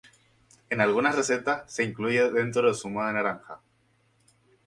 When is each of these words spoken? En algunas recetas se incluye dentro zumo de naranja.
En 0.71 0.81
algunas 0.81 1.13
recetas 1.15 1.71
se 1.71 1.83
incluye 1.83 2.31
dentro 2.31 2.73
zumo 2.73 3.05
de 3.05 3.13
naranja. 3.13 3.59